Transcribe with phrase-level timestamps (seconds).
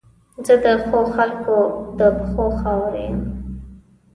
[0.45, 1.61] زه د ښو خلګو
[1.99, 3.17] د پښو خاورې یم.